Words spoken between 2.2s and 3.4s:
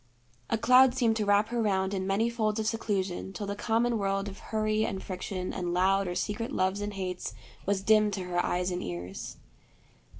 folds of seclusion